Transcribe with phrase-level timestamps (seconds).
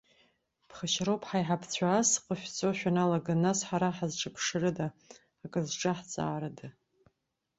[0.67, 4.87] Ԥхашьароуп, ҳаиҳабацәа ас ҟашәҵауа шәалагар, нас ҳара ҳазҿыԥшрыда,
[5.43, 6.67] акрызҿаҳҵаарыда.